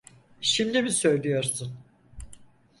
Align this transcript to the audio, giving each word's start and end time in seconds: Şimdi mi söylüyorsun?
Şimdi 0.41 0.81
mi 0.83 0.91
söylüyorsun? 0.91 1.75